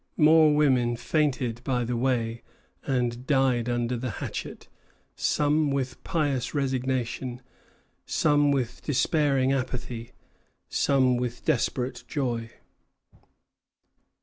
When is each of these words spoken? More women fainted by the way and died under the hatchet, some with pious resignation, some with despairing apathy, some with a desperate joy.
More 0.17 0.55
women 0.55 0.95
fainted 0.95 1.63
by 1.63 1.83
the 1.83 1.95
way 1.95 2.41
and 2.87 3.27
died 3.27 3.69
under 3.69 3.95
the 3.95 4.09
hatchet, 4.09 4.67
some 5.15 5.69
with 5.69 6.03
pious 6.03 6.55
resignation, 6.55 7.39
some 8.07 8.51
with 8.51 8.81
despairing 8.81 9.53
apathy, 9.53 10.13
some 10.67 11.17
with 11.17 11.41
a 11.43 11.45
desperate 11.45 12.03
joy. 12.07 12.49